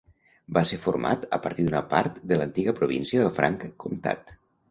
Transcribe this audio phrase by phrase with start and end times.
[0.57, 4.35] Va ser format a partir d'una part de l'antiga província del Franc Comtat.